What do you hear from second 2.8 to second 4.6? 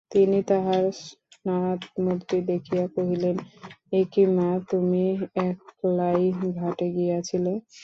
কহিলেন, একি মা,